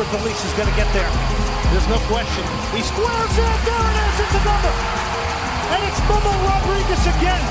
Alberth 0.00 0.20
Elis 0.22 0.44
is 0.46 0.52
going 0.54 0.68
to 0.68 0.76
get 0.76 0.90
there. 0.94 1.10
There's 1.72 1.86
no 1.88 1.98
question. 2.08 2.42
He 2.74 2.80
squares 2.80 3.32
it. 3.32 3.58
There 3.66 3.84
it 3.84 3.96
is. 4.08 4.20
It's 4.20 4.34
a 4.34 4.44
number. 4.46 4.72
And 5.68 5.84
it's 5.84 6.00
Memo 6.08 6.32
Rodriguez 6.48 7.06
again. 7.06 7.44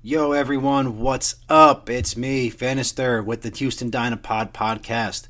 Yo, 0.00 0.32
everyone, 0.32 1.00
what's 1.00 1.36
up? 1.50 1.90
It's 1.90 2.16
me, 2.16 2.50
Fanister, 2.50 3.22
with 3.22 3.42
the 3.42 3.50
Houston 3.50 3.90
Dynapod 3.90 4.52
podcast. 4.52 5.28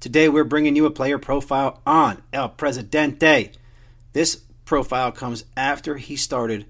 Today, 0.00 0.28
we're 0.28 0.42
bringing 0.42 0.74
you 0.74 0.84
a 0.84 0.90
player 0.90 1.18
profile 1.18 1.80
on 1.86 2.24
El 2.32 2.48
Presidente. 2.48 3.52
This 4.14 4.42
profile 4.64 5.12
comes 5.12 5.44
after 5.56 5.96
he 5.98 6.16
started 6.16 6.66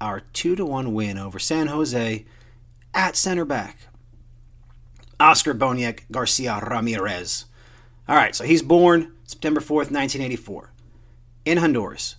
our 0.00 0.20
2 0.34 0.54
to 0.54 0.64
1 0.64 0.94
win 0.94 1.18
over 1.18 1.40
San 1.40 1.66
Jose 1.66 2.24
at 2.94 3.16
center 3.16 3.44
back. 3.44 3.88
Oscar 5.20 5.54
Boniek 5.54 6.00
Garcia 6.10 6.60
Ramirez. 6.60 7.46
All 8.08 8.16
right, 8.16 8.34
so 8.34 8.44
he's 8.44 8.62
born 8.62 9.12
September 9.24 9.60
4th, 9.60 9.90
1984, 9.90 10.70
in 11.44 11.58
Honduras. 11.58 12.16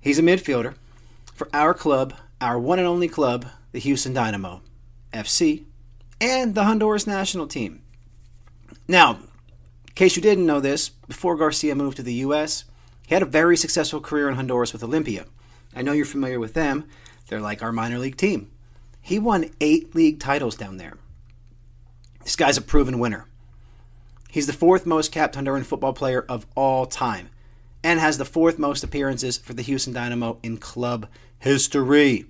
He's 0.00 0.18
a 0.18 0.22
midfielder 0.22 0.74
for 1.34 1.48
our 1.52 1.74
club, 1.74 2.14
our 2.40 2.58
one 2.58 2.78
and 2.78 2.88
only 2.88 3.08
club, 3.08 3.46
the 3.70 3.78
Houston 3.78 4.12
Dynamo 4.12 4.62
FC, 5.12 5.64
and 6.20 6.54
the 6.54 6.64
Honduras 6.64 7.06
national 7.06 7.46
team. 7.46 7.82
Now, 8.88 9.12
in 9.12 9.94
case 9.94 10.16
you 10.16 10.22
didn't 10.22 10.46
know 10.46 10.60
this, 10.60 10.88
before 10.88 11.36
Garcia 11.36 11.74
moved 11.74 11.96
to 11.98 12.02
the 12.02 12.14
U.S., 12.14 12.64
he 13.06 13.14
had 13.14 13.22
a 13.22 13.26
very 13.26 13.56
successful 13.56 14.00
career 14.00 14.28
in 14.28 14.34
Honduras 14.34 14.72
with 14.72 14.82
Olimpia. 14.82 15.26
I 15.74 15.82
know 15.82 15.92
you're 15.92 16.04
familiar 16.04 16.40
with 16.40 16.54
them. 16.54 16.84
They're 17.28 17.40
like 17.40 17.62
our 17.62 17.72
minor 17.72 17.98
league 17.98 18.16
team. 18.16 18.50
He 19.00 19.18
won 19.18 19.50
eight 19.60 19.94
league 19.94 20.20
titles 20.20 20.56
down 20.56 20.76
there. 20.76 20.94
This 22.24 22.36
guy's 22.36 22.56
a 22.56 22.62
proven 22.62 22.98
winner. 22.98 23.26
He's 24.30 24.46
the 24.46 24.52
fourth 24.52 24.86
most 24.86 25.12
capped 25.12 25.34
Honduran 25.34 25.64
football 25.64 25.92
player 25.92 26.24
of 26.28 26.46
all 26.54 26.86
time 26.86 27.28
and 27.84 28.00
has 28.00 28.18
the 28.18 28.24
fourth 28.24 28.58
most 28.58 28.84
appearances 28.84 29.36
for 29.36 29.54
the 29.54 29.62
Houston 29.62 29.92
Dynamo 29.92 30.38
in 30.42 30.56
club 30.56 31.08
history. 31.38 32.26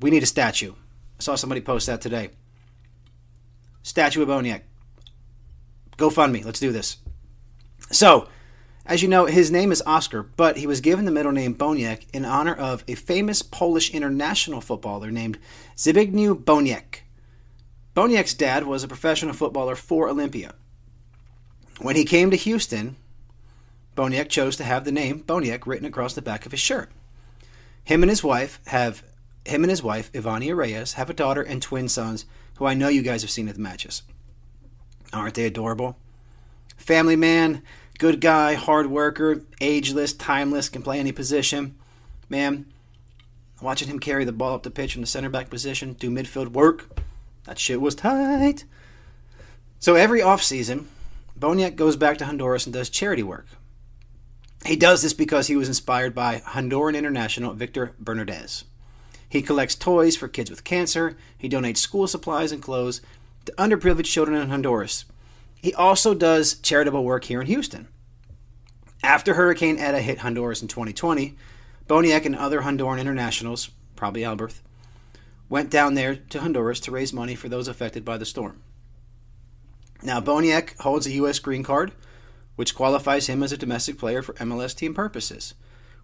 We 0.00 0.10
need 0.10 0.22
a 0.22 0.26
statue. 0.26 0.72
I 1.18 1.22
saw 1.22 1.34
somebody 1.34 1.60
post 1.60 1.86
that 1.86 2.00
today. 2.00 2.30
Statue 3.82 4.22
of 4.22 4.28
Boniek. 4.28 4.62
GoFundMe. 5.96 6.44
Let's 6.44 6.60
do 6.60 6.72
this. 6.72 6.98
So, 7.90 8.28
as 8.84 9.02
you 9.02 9.08
know, 9.08 9.26
his 9.26 9.50
name 9.50 9.72
is 9.72 9.82
Oscar, 9.86 10.22
but 10.22 10.56
he 10.56 10.66
was 10.66 10.80
given 10.80 11.04
the 11.04 11.10
middle 11.10 11.32
name 11.32 11.54
Boniek 11.54 12.06
in 12.12 12.24
honor 12.24 12.54
of 12.54 12.84
a 12.88 12.94
famous 12.94 13.42
Polish 13.42 13.90
international 13.92 14.60
footballer 14.60 15.10
named 15.10 15.38
Zbigniew 15.76 16.44
Boniek. 16.44 17.01
Boniek's 17.94 18.34
dad 18.34 18.66
was 18.66 18.82
a 18.82 18.88
professional 18.88 19.34
footballer 19.34 19.76
for 19.76 20.08
Olimpia. 20.08 20.52
When 21.80 21.96
he 21.96 22.04
came 22.04 22.30
to 22.30 22.36
Houston, 22.36 22.96
Boniek 23.96 24.28
chose 24.28 24.56
to 24.56 24.64
have 24.64 24.84
the 24.84 24.92
name 24.92 25.22
Boniek 25.24 25.66
written 25.66 25.86
across 25.86 26.14
the 26.14 26.22
back 26.22 26.46
of 26.46 26.52
his 26.52 26.60
shirt. 26.60 26.90
Him 27.84 28.02
and 28.02 28.08
his 28.08 28.24
wife 28.24 28.60
have 28.66 29.02
him 29.44 29.64
and 29.64 29.70
his 29.70 29.82
wife, 29.82 30.10
Ivania 30.12 30.56
Reyes, 30.56 30.94
have 30.94 31.10
a 31.10 31.14
daughter 31.14 31.42
and 31.42 31.60
twin 31.60 31.88
sons 31.88 32.24
who 32.56 32.64
I 32.64 32.74
know 32.74 32.88
you 32.88 33.02
guys 33.02 33.22
have 33.22 33.30
seen 33.30 33.48
at 33.48 33.56
the 33.56 33.60
matches. 33.60 34.02
Aren't 35.12 35.34
they 35.34 35.44
adorable? 35.44 35.96
Family 36.76 37.16
man, 37.16 37.62
good 37.98 38.20
guy, 38.20 38.54
hard 38.54 38.86
worker, 38.86 39.42
ageless, 39.60 40.12
timeless, 40.12 40.68
can 40.68 40.82
play 40.82 40.98
any 40.98 41.12
position. 41.12 41.74
Man, 42.28 42.66
watching 43.60 43.88
him 43.88 43.98
carry 43.98 44.24
the 44.24 44.32
ball 44.32 44.54
up 44.54 44.62
the 44.62 44.70
pitch 44.70 44.92
from 44.92 45.02
the 45.02 45.06
center 45.06 45.28
back 45.28 45.50
position, 45.50 45.94
do 45.94 46.10
midfield 46.10 46.48
work, 46.48 47.01
that 47.44 47.58
shit 47.58 47.80
was 47.80 47.94
tight. 47.94 48.64
So 49.78 49.94
every 49.94 50.20
offseason, 50.20 50.84
Boniek 51.38 51.76
goes 51.76 51.96
back 51.96 52.18
to 52.18 52.26
Honduras 52.26 52.66
and 52.66 52.72
does 52.72 52.88
charity 52.88 53.22
work. 53.22 53.46
He 54.64 54.76
does 54.76 55.02
this 55.02 55.12
because 55.12 55.48
he 55.48 55.56
was 55.56 55.66
inspired 55.66 56.14
by 56.14 56.40
Honduran 56.46 56.96
international 56.96 57.52
Victor 57.52 57.94
Bernardez. 57.98 58.64
He 59.28 59.42
collects 59.42 59.74
toys 59.74 60.16
for 60.16 60.28
kids 60.28 60.50
with 60.50 60.62
cancer, 60.62 61.16
he 61.36 61.48
donates 61.48 61.78
school 61.78 62.06
supplies 62.06 62.52
and 62.52 62.62
clothes 62.62 63.00
to 63.46 63.52
underprivileged 63.52 64.04
children 64.04 64.40
in 64.40 64.50
Honduras. 64.50 65.04
He 65.60 65.74
also 65.74 66.14
does 66.14 66.54
charitable 66.54 67.04
work 67.04 67.24
here 67.24 67.40
in 67.40 67.46
Houston. 67.46 67.88
After 69.02 69.34
Hurricane 69.34 69.78
Eta 69.78 70.00
hit 70.00 70.18
Honduras 70.18 70.62
in 70.62 70.68
2020, 70.68 71.36
Boniek 71.88 72.24
and 72.24 72.36
other 72.36 72.60
Honduran 72.60 73.00
internationals, 73.00 73.70
probably 73.96 74.22
Alberth, 74.22 74.60
went 75.52 75.68
down 75.68 75.92
there 75.92 76.16
to 76.16 76.40
Honduras 76.40 76.80
to 76.80 76.90
raise 76.90 77.12
money 77.12 77.34
for 77.34 77.46
those 77.46 77.68
affected 77.68 78.06
by 78.06 78.16
the 78.16 78.24
storm. 78.24 78.62
Now, 80.02 80.18
Boniek 80.18 80.80
holds 80.80 81.06
a 81.06 81.12
U.S. 81.12 81.38
green 81.40 81.62
card, 81.62 81.92
which 82.56 82.74
qualifies 82.74 83.26
him 83.26 83.42
as 83.42 83.52
a 83.52 83.58
domestic 83.58 83.98
player 83.98 84.22
for 84.22 84.32
MLS 84.36 84.74
team 84.74 84.94
purposes, 84.94 85.52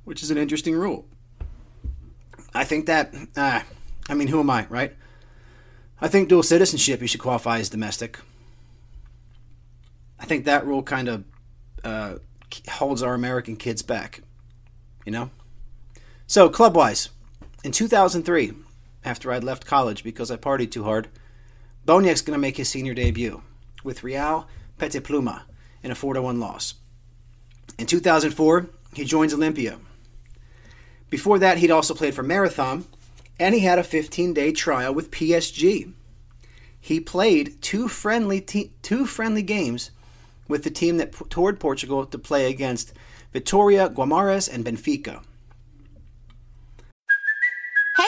which 0.04 0.22
is 0.22 0.30
an 0.30 0.36
interesting 0.36 0.74
rule. 0.74 1.06
I 2.52 2.64
think 2.64 2.84
that, 2.84 3.14
uh, 3.38 3.62
I 4.10 4.14
mean, 4.14 4.28
who 4.28 4.38
am 4.38 4.50
I, 4.50 4.66
right? 4.68 4.94
I 5.98 6.08
think 6.08 6.28
dual 6.28 6.42
citizenship 6.42 7.00
you 7.00 7.08
should 7.08 7.22
qualify 7.22 7.58
as 7.58 7.70
domestic. 7.70 8.18
I 10.20 10.26
think 10.26 10.44
that 10.44 10.66
rule 10.66 10.82
kind 10.82 11.08
of 11.08 11.24
uh, 11.82 12.16
holds 12.68 13.02
our 13.02 13.14
American 13.14 13.56
kids 13.56 13.80
back, 13.80 14.20
you 15.06 15.12
know? 15.12 15.30
So, 16.26 16.50
club 16.50 16.76
wise, 16.76 17.08
in 17.64 17.72
2003, 17.72 18.52
after 19.04 19.32
I'd 19.32 19.44
left 19.44 19.66
college 19.66 20.02
because 20.02 20.30
I 20.30 20.36
partied 20.36 20.70
too 20.70 20.84
hard, 20.84 21.08
Boniek's 21.86 22.22
going 22.22 22.36
to 22.36 22.40
make 22.40 22.56
his 22.56 22.68
senior 22.68 22.94
debut 22.94 23.42
with 23.82 24.04
Real 24.04 24.46
Pluma 24.78 25.42
in 25.82 25.90
a 25.90 25.94
4 25.94 26.20
1 26.20 26.40
loss. 26.40 26.74
In 27.78 27.86
2004, 27.86 28.68
he 28.94 29.04
joins 29.04 29.34
Olimpia. 29.34 29.78
Before 31.10 31.38
that, 31.38 31.58
he'd 31.58 31.70
also 31.70 31.94
played 31.94 32.14
for 32.14 32.22
Marathon, 32.22 32.84
and 33.38 33.54
he 33.54 33.60
had 33.60 33.78
a 33.78 33.84
15 33.84 34.34
day 34.34 34.52
trial 34.52 34.92
with 34.92 35.10
PSG. 35.10 35.92
He 36.80 37.00
played 37.00 37.60
two 37.62 37.88
friendly, 37.88 38.40
te- 38.40 38.72
two 38.82 39.06
friendly 39.06 39.42
games 39.42 39.90
with 40.46 40.64
the 40.64 40.70
team 40.70 40.96
that 40.96 41.12
p- 41.12 41.24
toured 41.28 41.60
Portugal 41.60 42.06
to 42.06 42.18
play 42.18 42.50
against 42.50 42.92
Vitoria 43.32 43.88
Guimarães 43.88 44.52
and 44.52 44.64
Benfica. 44.64 45.22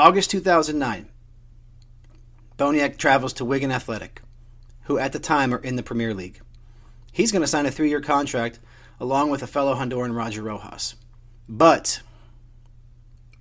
August 0.00 0.30
2009. 0.30 1.10
Boniek 2.56 2.96
travels 2.96 3.34
to 3.34 3.44
Wigan 3.44 3.70
Athletic, 3.70 4.22
who 4.84 4.96
at 4.96 5.12
the 5.12 5.18
time 5.18 5.52
are 5.52 5.58
in 5.58 5.76
the 5.76 5.82
Premier 5.82 6.14
League. 6.14 6.40
He's 7.12 7.30
going 7.30 7.42
to 7.42 7.46
sign 7.46 7.66
a 7.66 7.70
three 7.70 7.90
year 7.90 8.00
contract 8.00 8.60
along 8.98 9.28
with 9.28 9.42
a 9.42 9.46
fellow 9.46 9.74
Honduran 9.74 10.16
Roger 10.16 10.40
Rojas. 10.40 10.94
But 11.50 12.00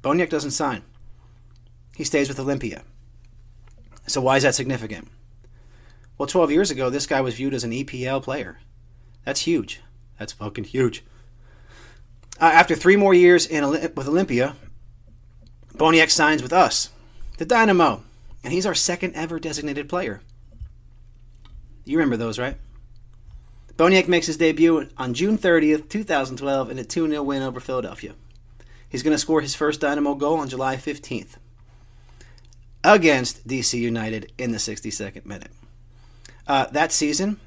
Boniek 0.03 0.29
doesn't 0.29 0.51
sign. 0.51 0.83
He 1.95 2.03
stays 2.03 2.27
with 2.27 2.39
Olimpia. 2.39 2.81
So 4.05 4.19
why 4.19 4.35
is 4.35 4.43
that 4.43 4.53
significant? 4.53 5.07
Well, 6.17 6.27
12 6.27 6.51
years 6.51 6.71
ago, 6.71 6.89
this 6.89 7.07
guy 7.07 7.21
was 7.21 7.35
viewed 7.35 7.53
as 7.53 7.63
an 7.63 7.71
EPL 7.71 8.21
player. 8.21 8.59
That's 9.23 9.41
huge. 9.47 9.79
That's 10.17 10.33
fucking 10.33 10.65
huge. 10.65 11.05
Uh, 12.37 12.51
after 12.53 12.75
three 12.75 12.97
more 12.97 13.13
years 13.13 13.47
in, 13.47 13.63
with 13.69 14.07
Olimpia, 14.07 14.55
Boniek 15.79 16.09
signs 16.11 16.43
with 16.43 16.51
us, 16.51 16.89
the 17.37 17.45
Dynamo, 17.45 18.03
and 18.43 18.51
he's 18.51 18.65
our 18.65 18.75
second 18.75 19.15
ever 19.15 19.39
designated 19.39 19.87
player. 19.87 20.19
You 21.85 21.97
remember 21.97 22.17
those, 22.17 22.37
right? 22.37 22.57
Boniek 23.77 24.09
makes 24.09 24.27
his 24.27 24.35
debut 24.35 24.89
on 24.97 25.13
June 25.13 25.37
30th, 25.37 25.87
2012, 25.87 26.69
in 26.69 26.79
a 26.79 26.83
2 26.83 27.07
0 27.07 27.23
win 27.23 27.41
over 27.41 27.61
Philadelphia. 27.61 28.13
He's 28.89 29.03
going 29.03 29.13
to 29.13 29.17
score 29.17 29.39
his 29.39 29.55
first 29.55 29.79
Dynamo 29.79 30.15
goal 30.15 30.39
on 30.39 30.49
July 30.49 30.75
15th 30.75 31.37
against 32.83 33.47
DC 33.47 33.79
United 33.79 34.33
in 34.37 34.51
the 34.51 34.57
62nd 34.57 35.25
minute. 35.25 35.51
Uh, 36.45 36.65
that 36.73 36.91
season, 36.91 37.39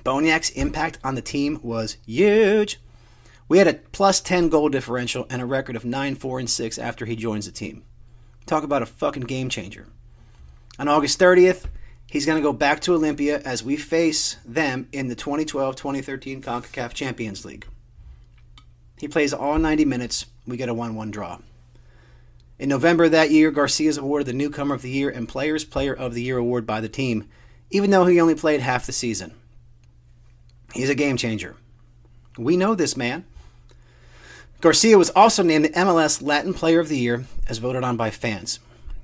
Boniek's 0.00 0.50
impact 0.50 0.98
on 1.04 1.14
the 1.14 1.22
team 1.22 1.60
was 1.62 1.98
huge. 2.04 2.80
We 3.48 3.58
had 3.58 3.68
a 3.68 3.74
plus 3.74 4.20
10 4.20 4.48
goal 4.48 4.68
differential 4.68 5.26
and 5.30 5.40
a 5.40 5.46
record 5.46 5.76
of 5.76 5.84
9 5.84 6.14
4 6.14 6.38
and 6.40 6.50
6 6.50 6.78
after 6.78 7.06
he 7.06 7.16
joins 7.16 7.46
the 7.46 7.52
team. 7.52 7.84
Talk 8.44 8.64
about 8.64 8.82
a 8.82 8.86
fucking 8.86 9.24
game 9.24 9.48
changer. 9.48 9.86
On 10.78 10.88
August 10.88 11.18
30th, 11.18 11.66
He's 12.08 12.24
going 12.24 12.36
to 12.36 12.42
go 12.42 12.52
back 12.52 12.80
to 12.82 12.92
Olimpia 12.92 13.42
as 13.42 13.64
we 13.64 13.76
face 13.76 14.36
them 14.44 14.88
in 14.92 15.08
the 15.08 15.16
2012 15.16 15.74
2013 15.74 16.40
CONCACAF 16.40 16.94
Champions 16.94 17.44
League. 17.44 17.66
He 18.98 19.08
plays 19.08 19.34
all 19.34 19.58
90 19.58 19.84
minutes. 19.84 20.26
We 20.46 20.56
get 20.56 20.68
a 20.68 20.74
1 20.74 20.94
1 20.94 21.10
draw. 21.10 21.38
In 22.58 22.68
November 22.68 23.08
that 23.08 23.30
year, 23.30 23.50
Garcia 23.50 23.90
is 23.90 23.98
awarded 23.98 24.28
the 24.28 24.32
Newcomer 24.32 24.74
of 24.74 24.82
the 24.82 24.90
Year 24.90 25.10
and 25.10 25.28
Players 25.28 25.64
Player 25.64 25.92
of 25.92 26.14
the 26.14 26.22
Year 26.22 26.38
award 26.38 26.66
by 26.66 26.80
the 26.80 26.88
team, 26.88 27.28
even 27.70 27.90
though 27.90 28.06
he 28.06 28.20
only 28.20 28.34
played 28.34 28.60
half 28.60 28.86
the 28.86 28.92
season. 28.92 29.34
He's 30.72 30.88
a 30.88 30.94
game 30.94 31.16
changer. 31.16 31.56
We 32.38 32.56
know 32.56 32.74
this 32.74 32.96
man. 32.96 33.26
Garcia 34.66 34.98
was 34.98 35.10
also 35.10 35.44
named 35.44 35.64
the 35.64 35.68
MLS 35.68 36.20
Latin 36.20 36.52
Player 36.52 36.80
of 36.80 36.88
the 36.88 36.98
Year 36.98 37.24
as 37.46 37.58
voted 37.58 37.84
on 37.84 37.96
by 37.96 38.10
fans. 38.10 38.58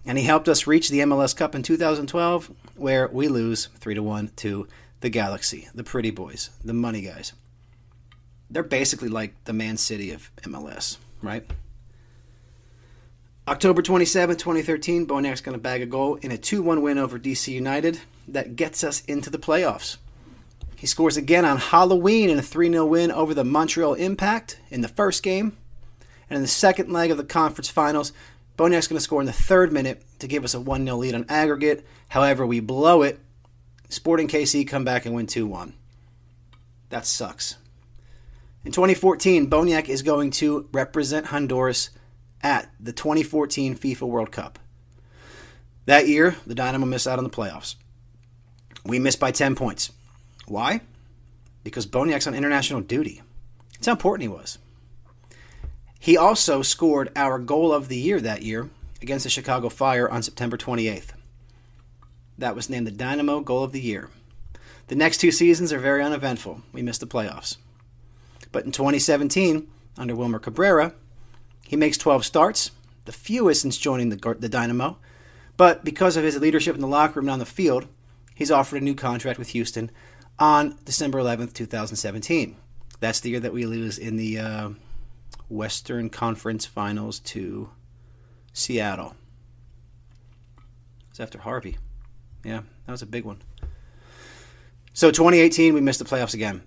And 0.05 0.19
he 0.19 0.25
helped 0.25 0.49
us 0.49 0.67
reach 0.67 0.89
the 0.89 0.99
MLS 0.99 1.37
Cup 1.37 1.55
in 1.55 1.63
2012, 1.63 2.51
where 2.75 3.07
we 3.07 3.29
lose 3.29 3.69
3 3.79 3.95
to 3.95 4.03
1 4.03 4.33
to 4.39 4.67
the 5.03 5.09
Galaxy, 5.09 5.69
the 5.73 5.85
pretty 5.85 6.11
boys, 6.11 6.51
the 6.65 6.73
money 6.73 7.03
guys. 7.03 7.33
They're 8.51 8.65
basically 8.65 9.09
like 9.09 9.37
the 9.45 9.53
Man 9.53 9.77
City 9.77 10.11
of 10.11 10.33
MLS, 10.43 10.99
right? 11.23 11.49
October 13.47 13.83
27, 13.83 14.39
2013, 14.39 15.07
Boniek's 15.07 15.43
going 15.43 15.57
to 15.57 15.63
bag 15.63 15.81
a 15.81 15.87
goal 15.87 16.17
in 16.17 16.33
a 16.33 16.37
2 16.37 16.61
1 16.61 16.83
win 16.83 16.99
over 16.99 17.21
DC 17.21 17.47
United 17.53 18.01
that 18.27 18.57
gets 18.57 18.83
us 18.83 19.05
into 19.05 19.31
the 19.31 19.39
playoffs. 19.39 19.99
He 20.83 20.89
scores 20.89 21.17
again 21.17 21.45
on 21.45 21.59
Halloween 21.59 22.29
in 22.29 22.41
a 22.41 22.43
3 22.43 22.69
0 22.69 22.85
win 22.87 23.13
over 23.13 23.35
the 23.35 23.45
Montreal 23.45 23.95
Impact 23.95 24.59
in 24.69 24.81
the 24.81 24.89
first 24.89 25.23
game. 25.23 25.57
And 26.29 26.35
in 26.35 26.43
the 26.43 26.49
second 26.49 26.93
leg 26.93 27.13
of 27.13 27.19
the 27.19 27.25
conference 27.25 27.69
finals, 27.69 28.13
Boniek's 28.59 28.89
going 28.89 28.97
to 28.97 29.01
score 29.01 29.21
in 29.21 29.27
the 29.27 29.33
third 29.33 29.73
minute 29.73 30.03
to 30.19 30.27
give 30.27 30.43
us 30.43 30.55
a 30.55 30.61
1 30.61 30.85
0 30.85 30.97
lead 30.97 31.15
on 31.15 31.25
aggregate. 31.29 31.87
However, 32.09 32.45
we 32.45 32.59
blow 32.59 33.03
it. 33.03 33.21
Sporting 33.91 34.27
KC 34.27 34.67
come 34.67 34.85
back 34.85 35.07
and 35.07 35.15
win 35.15 35.29
2 35.29 35.47
1. 35.47 35.73
That 36.89 37.07
sucks. 37.07 37.59
In 38.65 38.73
2014, 38.73 39.49
Boniek 39.49 39.89
is 39.89 40.03
going 40.03 40.33
to 40.33 40.69
represent 40.73 41.27
Honduras 41.27 41.91
at 42.43 42.73
the 42.81 42.93
2014 42.93 43.77
FIFA 43.77 44.09
World 44.09 44.33
Cup. 44.33 44.59
That 45.87 46.09
year, 46.09 46.35
the 46.45 46.57
Dynamo 46.57 46.87
missed 46.87 47.07
out 47.07 47.19
on 47.19 47.25
the 47.25 47.31
playoffs. 47.31 47.77
We 48.85 48.99
missed 48.99 49.21
by 49.21 49.31
10 49.31 49.55
points. 49.55 49.93
Why? 50.47 50.81
Because 51.65 51.87
Boniek's 51.87 52.27
on 52.27 52.35
international 52.35 52.81
duty. 52.81 53.23
That's 53.75 53.87
how 53.87 53.93
important 53.93 54.23
he 54.23 54.29
was. 54.29 54.59
He 55.99 56.17
also 56.17 56.63
scored 56.63 57.13
our 57.15 57.39
goal 57.39 57.73
of 57.73 57.89
the 57.89 57.97
year 57.97 58.21
that 58.21 58.43
year 58.43 58.71
against 59.01 59.25
the 59.25 59.31
Chicago 59.31 59.69
Fire 59.69 60.09
on 60.09 60.23
September 60.23 60.57
28th. 60.57 61.11
That 62.39 62.57
was 62.57 62.69
named 62.69 62.87
the 62.87 62.93
Dynamo 62.93 63.41
Goal 63.41 63.63
of 63.63 63.73
the 63.73 63.81
Year. 63.81 64.09
The 64.89 64.97
next 64.97 65.19
two 65.19 65.31
seasons 65.31 65.73
are 65.73 65.79
very 65.79 66.03
uneventful. 66.03 66.63
We 66.73 66.83
missed 66.83 67.01
the 67.01 67.07
playoffs. 67.07 67.57
But 68.51 68.65
in 68.65 68.73
2017, 68.73 69.69
under 69.97 70.17
Wilmer 70.17 70.39
Cabrera, 70.39 70.95
he 71.67 71.77
makes 71.77 71.97
12 71.99 72.25
starts, 72.25 72.73
the 73.05 73.13
fewest 73.13 73.63
since 73.63 73.79
joining 73.79 74.09
the, 74.09 74.37
the 74.39 74.49
Dynamo. 74.49 74.99
But 75.57 75.85
because 75.85 76.17
of 76.17 76.25
his 76.25 76.39
leadership 76.39 76.75
in 76.75 76.81
the 76.81 76.89
locker 76.89 77.21
room 77.21 77.27
and 77.27 77.35
on 77.35 77.39
the 77.39 77.47
field, 77.47 77.87
he's 78.35 78.51
offered 78.51 78.83
a 78.83 78.85
new 78.85 78.95
contract 78.95 79.39
with 79.39 79.51
Houston 79.51 79.91
on 80.43 80.77
December 80.85 81.21
11th, 81.21 81.53
2017. 81.53 82.57
That's 82.99 83.21
the 83.21 83.31
year 83.31 83.39
that 83.39 83.53
we 83.53 83.65
lose 83.65 83.97
in 83.97 84.17
the 84.17 84.41
uh, 84.41 84.71
Western 85.49 86.11
Conference 86.11 86.67
Finals 86.67 87.21
to 87.21 87.71
Seattle. 88.53 89.15
It's 91.11 91.21
after 91.21 91.39
Harvey. 91.39 91.79
Yeah, 92.43 92.63
that 92.87 92.91
was 92.91 93.03
a 93.03 93.07
big 93.07 93.25
one. 93.25 93.41
So 94.93 95.13
2018, 95.13 95.75
we 95.75 95.81
missed 95.81 96.01
the 96.01 96.05
playoffs 96.05 96.35
again. 96.35 96.63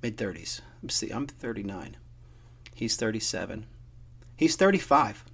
Mid 0.02 0.16
30s. 0.16 0.60
See, 0.88 1.10
I'm 1.10 1.26
39. 1.26 1.96
He's 2.74 2.96
37. 2.96 3.66
He's 4.36 4.56
35. 4.56 5.24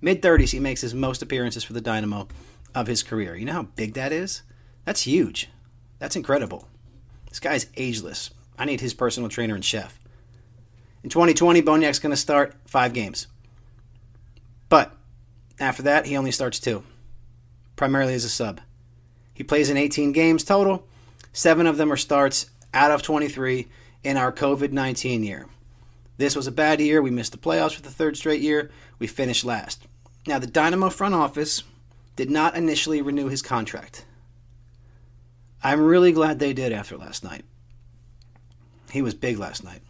Mid 0.00 0.20
30s, 0.20 0.50
he 0.50 0.60
makes 0.60 0.80
his 0.80 0.94
most 0.94 1.22
appearances 1.22 1.64
for 1.64 1.72
the 1.72 1.80
Dynamo 1.80 2.28
of 2.74 2.86
his 2.86 3.02
career. 3.02 3.36
You 3.36 3.44
know 3.44 3.52
how 3.52 3.62
big 3.62 3.94
that 3.94 4.12
is? 4.12 4.42
That's 4.84 5.02
huge. 5.02 5.48
That's 5.98 6.16
incredible. 6.16 6.68
This 7.28 7.40
guy's 7.40 7.66
ageless. 7.76 8.30
I 8.58 8.64
need 8.64 8.80
his 8.80 8.94
personal 8.94 9.28
trainer 9.28 9.54
and 9.54 9.64
chef. 9.64 9.98
In 11.02 11.10
2020, 11.10 11.62
Boniek's 11.62 11.98
going 11.98 12.10
to 12.10 12.16
start 12.16 12.54
five 12.66 12.92
games. 12.92 13.26
But 14.68 14.94
after 15.58 15.82
that, 15.82 16.06
he 16.06 16.16
only 16.16 16.30
starts 16.30 16.60
two, 16.60 16.84
primarily 17.76 18.14
as 18.14 18.24
a 18.24 18.28
sub. 18.28 18.60
He 19.34 19.42
plays 19.42 19.70
in 19.70 19.76
18 19.76 20.12
games 20.12 20.44
total. 20.44 20.86
Seven 21.32 21.66
of 21.66 21.76
them 21.76 21.92
are 21.92 21.96
starts 21.96 22.50
out 22.74 22.90
of 22.90 23.02
23 23.02 23.68
in 24.04 24.16
our 24.16 24.32
COVID 24.32 24.72
19 24.72 25.24
year. 25.24 25.46
This 26.18 26.36
was 26.36 26.46
a 26.46 26.52
bad 26.52 26.80
year. 26.80 27.02
We 27.02 27.10
missed 27.10 27.32
the 27.32 27.38
playoffs 27.38 27.74
for 27.74 27.82
the 27.82 27.90
third 27.90 28.16
straight 28.16 28.40
year. 28.40 28.70
We 28.98 29.06
finished 29.06 29.44
last. 29.44 29.86
Now, 30.26 30.38
the 30.38 30.46
Dynamo 30.46 30.90
front 30.90 31.14
office 31.14 31.64
did 32.16 32.30
not 32.30 32.56
initially 32.56 33.02
renew 33.02 33.28
his 33.28 33.42
contract. 33.42 34.04
I'm 35.62 35.80
really 35.80 36.12
glad 36.12 36.38
they 36.38 36.52
did 36.52 36.72
after 36.72 36.96
last 36.96 37.24
night. 37.24 37.44
He 38.90 39.02
was 39.02 39.14
big 39.14 39.38
last 39.38 39.64
night. 39.64 39.80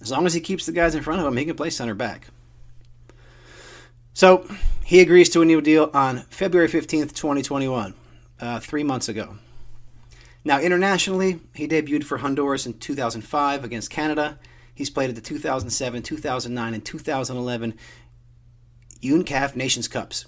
As 0.00 0.10
long 0.10 0.26
as 0.26 0.34
he 0.34 0.40
keeps 0.40 0.66
the 0.66 0.72
guys 0.72 0.94
in 0.94 1.02
front 1.02 1.20
of 1.20 1.26
him, 1.26 1.36
he 1.36 1.44
can 1.44 1.56
play 1.56 1.70
center 1.70 1.94
back. 1.94 2.28
So 4.14 4.48
he 4.84 5.00
agrees 5.00 5.28
to 5.30 5.42
a 5.42 5.44
new 5.44 5.60
deal 5.60 5.90
on 5.92 6.20
February 6.30 6.68
15th, 6.68 7.12
2021, 7.12 7.94
uh, 8.40 8.60
three 8.60 8.84
months 8.84 9.08
ago. 9.08 9.36
Now, 10.44 10.60
internationally, 10.60 11.40
he 11.54 11.66
debuted 11.66 12.04
for 12.04 12.18
Honduras 12.18 12.66
in 12.66 12.78
2005 12.78 13.64
against 13.64 13.90
Canada 13.90 14.38
He's 14.76 14.90
played 14.90 15.08
at 15.08 15.16
the 15.16 15.22
2007, 15.22 16.02
2009, 16.02 16.74
and 16.74 16.84
2011 16.84 17.74
UNCAF 19.02 19.56
Nations 19.56 19.88
Cups, 19.88 20.26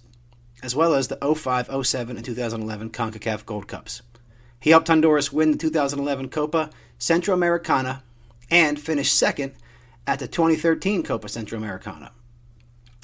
as 0.62 0.74
well 0.74 0.94
as 0.94 1.08
the 1.08 1.18
05, 1.34 1.86
07, 1.86 2.16
and 2.16 2.24
2011 2.24 2.90
CONCACAF 2.90 3.46
Gold 3.46 3.68
Cups. 3.68 4.02
He 4.60 4.70
helped 4.70 4.88
Honduras 4.88 5.32
win 5.32 5.52
the 5.52 5.58
2011 5.58 6.28
Copa 6.30 6.70
Centroamericana 6.98 8.02
and 8.50 8.80
finished 8.80 9.16
second 9.16 9.54
at 10.06 10.18
the 10.18 10.26
2013 10.26 11.02
Copa 11.02 11.28
Centroamericana. 11.28 12.10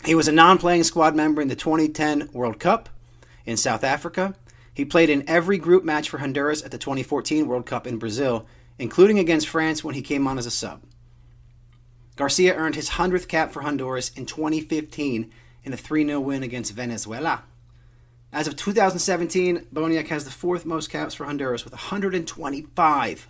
He 0.04 0.14
was 0.14 0.28
a 0.28 0.32
non 0.32 0.58
playing 0.58 0.84
squad 0.84 1.14
member 1.14 1.40
in 1.40 1.48
the 1.48 1.56
2010 1.56 2.30
World 2.32 2.58
Cup 2.58 2.88
in 3.46 3.56
South 3.56 3.84
Africa. 3.84 4.34
He 4.72 4.84
played 4.84 5.08
in 5.08 5.28
every 5.28 5.58
group 5.58 5.84
match 5.84 6.08
for 6.10 6.18
Honduras 6.18 6.62
at 6.62 6.72
the 6.72 6.78
2014 6.78 7.46
World 7.46 7.66
Cup 7.66 7.86
in 7.86 7.98
Brazil, 7.98 8.46
including 8.78 9.18
against 9.18 9.48
France 9.48 9.84
when 9.84 9.94
he 9.94 10.02
came 10.02 10.26
on 10.26 10.36
as 10.36 10.46
a 10.46 10.50
sub. 10.50 10.82
Garcia 12.16 12.54
earned 12.54 12.74
his 12.74 12.90
100th 12.90 13.28
cap 13.28 13.52
for 13.52 13.62
Honduras 13.62 14.10
in 14.10 14.26
2015 14.26 15.32
in 15.64 15.72
a 15.72 15.76
3 15.76 16.06
0 16.06 16.20
win 16.20 16.42
against 16.42 16.72
Venezuela. 16.72 17.42
As 18.32 18.48
of 18.48 18.56
2017, 18.56 19.66
Boniek 19.72 20.08
has 20.08 20.24
the 20.24 20.30
fourth 20.30 20.66
most 20.66 20.90
caps 20.90 21.14
for 21.14 21.24
Honduras 21.24 21.64
with 21.64 21.72
125. 21.72 23.28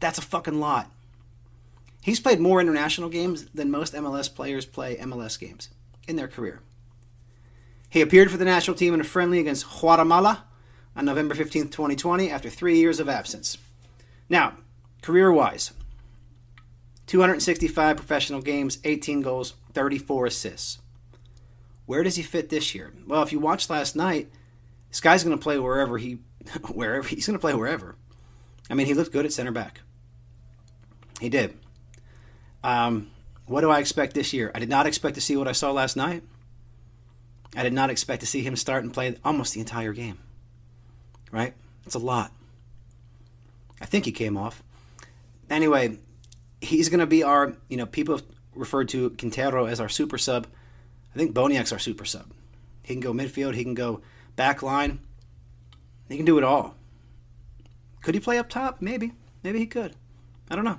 That's 0.00 0.18
a 0.18 0.22
fucking 0.22 0.58
lot. 0.58 0.90
He's 2.02 2.20
played 2.20 2.40
more 2.40 2.60
international 2.60 3.08
games 3.08 3.46
than 3.54 3.70
most 3.70 3.94
MLS 3.94 4.34
players 4.34 4.66
play 4.66 4.96
MLS 4.96 5.38
games 5.38 5.68
in 6.08 6.16
their 6.16 6.28
career. 6.28 6.60
He 7.88 8.00
appeared 8.00 8.30
for 8.30 8.36
the 8.36 8.44
national 8.44 8.76
team 8.76 8.94
in 8.94 9.00
a 9.00 9.04
friendly 9.04 9.38
against 9.38 9.80
Guatemala 9.80 10.44
on 10.96 11.04
November 11.04 11.34
15, 11.34 11.68
2020, 11.68 12.30
after 12.30 12.48
three 12.48 12.78
years 12.78 13.00
of 13.00 13.08
absence. 13.08 13.58
Now, 14.28 14.54
career 15.02 15.30
wise, 15.30 15.72
265 17.06 17.96
professional 17.96 18.40
games, 18.40 18.78
18 18.84 19.22
goals, 19.22 19.54
34 19.72 20.26
assists. 20.26 20.78
Where 21.90 22.04
does 22.04 22.14
he 22.14 22.22
fit 22.22 22.50
this 22.50 22.72
year? 22.72 22.92
Well, 23.08 23.24
if 23.24 23.32
you 23.32 23.40
watched 23.40 23.68
last 23.68 23.96
night, 23.96 24.30
this 24.90 25.00
guy's 25.00 25.24
going 25.24 25.36
to 25.36 25.42
play 25.42 25.58
wherever 25.58 25.98
he, 25.98 26.20
wherever 26.70 27.08
he's 27.08 27.26
going 27.26 27.36
to 27.36 27.40
play 27.40 27.52
wherever. 27.52 27.96
I 28.70 28.74
mean, 28.74 28.86
he 28.86 28.94
looked 28.94 29.10
good 29.10 29.24
at 29.24 29.32
center 29.32 29.50
back. 29.50 29.80
He 31.20 31.28
did. 31.28 31.58
Um, 32.62 33.10
what 33.46 33.62
do 33.62 33.70
I 33.70 33.80
expect 33.80 34.14
this 34.14 34.32
year? 34.32 34.52
I 34.54 34.60
did 34.60 34.68
not 34.68 34.86
expect 34.86 35.16
to 35.16 35.20
see 35.20 35.36
what 35.36 35.48
I 35.48 35.52
saw 35.52 35.72
last 35.72 35.96
night. 35.96 36.22
I 37.56 37.64
did 37.64 37.72
not 37.72 37.90
expect 37.90 38.20
to 38.20 38.26
see 38.26 38.42
him 38.42 38.54
start 38.54 38.84
and 38.84 38.94
play 38.94 39.16
almost 39.24 39.54
the 39.54 39.60
entire 39.60 39.92
game. 39.92 40.20
Right? 41.32 41.54
It's 41.86 41.96
a 41.96 41.98
lot. 41.98 42.30
I 43.80 43.86
think 43.86 44.04
he 44.04 44.12
came 44.12 44.36
off. 44.36 44.62
Anyway, 45.50 45.98
he's 46.60 46.88
going 46.88 47.00
to 47.00 47.06
be 47.06 47.24
our, 47.24 47.56
you 47.68 47.76
know, 47.76 47.86
people 47.86 48.20
referred 48.54 48.90
to 48.90 49.10
Quintero 49.10 49.66
as 49.66 49.80
our 49.80 49.88
super 49.88 50.18
sub. 50.18 50.46
I 51.14 51.18
think 51.18 51.34
Boniek's 51.34 51.72
our 51.72 51.78
super 51.78 52.04
sub. 52.04 52.26
He 52.82 52.94
can 52.94 53.00
go 53.00 53.12
midfield, 53.12 53.54
he 53.54 53.64
can 53.64 53.74
go 53.74 54.02
back 54.36 54.62
line. 54.62 55.00
He 56.08 56.16
can 56.16 56.26
do 56.26 56.38
it 56.38 56.44
all. 56.44 56.74
Could 58.02 58.14
he 58.14 58.20
play 58.20 58.38
up 58.38 58.48
top? 58.48 58.80
Maybe. 58.80 59.12
Maybe 59.42 59.58
he 59.58 59.66
could. 59.66 59.94
I 60.50 60.56
don't 60.56 60.64
know. 60.64 60.78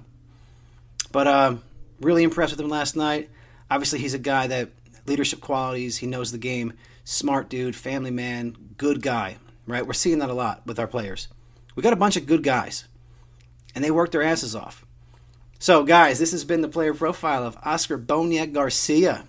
But 1.12 1.28
uh, 1.28 1.56
really 2.00 2.24
impressed 2.24 2.52
with 2.52 2.60
him 2.60 2.70
last 2.70 2.96
night. 2.96 3.30
Obviously, 3.70 4.00
he's 4.00 4.14
a 4.14 4.20
guy 4.20 4.48
that 4.48 4.70
leadership 5.06 5.40
qualities. 5.40 5.98
He 5.98 6.08
knows 6.08 6.32
the 6.32 6.38
game. 6.38 6.74
Smart 7.04 7.50
dude, 7.50 7.76
family 7.76 8.12
man, 8.12 8.56
good 8.78 9.02
guy. 9.02 9.38
Right? 9.66 9.86
We're 9.86 9.94
seeing 9.94 10.20
that 10.20 10.30
a 10.30 10.34
lot 10.34 10.66
with 10.66 10.80
our 10.80 10.88
players. 10.88 11.28
We 11.76 11.84
got 11.84 11.94
a 11.94 11.98
bunch 11.98 12.18
of 12.18 12.26
good 12.26 12.44
guys, 12.44 12.86
and 13.74 13.84
they 13.84 13.92
work 13.92 14.12
their 14.12 14.22
asses 14.22 14.56
off. 14.56 14.86
So, 15.60 15.84
guys, 15.84 16.20
this 16.20 16.32
has 16.32 16.44
been 16.44 16.62
the 16.62 16.68
player 16.68 16.94
profile 16.94 17.44
of 17.46 17.58
Oscar 17.64 17.98
Boniek 17.98 18.52
Garcia. 18.52 19.26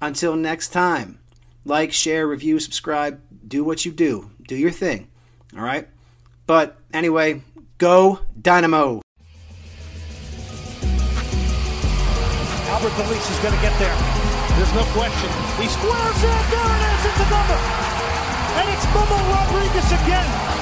Until 0.00 0.36
next 0.36 0.68
time, 0.68 1.18
like, 1.64 1.92
share, 1.92 2.26
review, 2.26 2.60
subscribe, 2.60 3.20
do 3.46 3.64
what 3.64 3.84
you 3.84 3.92
do, 3.92 4.30
do 4.46 4.54
your 4.54 4.70
thing. 4.70 5.08
All 5.56 5.62
right? 5.62 5.88
But 6.46 6.76
anyway, 6.92 7.42
go 7.78 8.20
Dynamo! 8.40 9.00
Alberth 12.76 12.98
Elis 13.00 13.30
is 13.30 13.38
going 13.40 13.54
to 13.54 13.62
get 13.62 13.72
there. 13.78 13.96
There's 14.56 14.74
no 14.74 14.84
question. 14.92 15.30
He 15.60 15.68
squares 15.68 16.20
it. 16.20 16.44
There 16.52 16.70
it 16.76 16.82
is. 16.92 17.02
It's 17.08 17.20
a 17.20 17.28
number. 17.32 17.58
And 18.56 18.68
it's 18.68 18.84
Memo 18.92 19.16
Rodriguez 19.32 19.92
again. 19.92 20.55